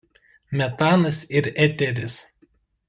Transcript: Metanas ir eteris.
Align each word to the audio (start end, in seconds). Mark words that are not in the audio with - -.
Metanas 0.57 1.19
ir 1.41 1.45
eteris. 1.69 2.17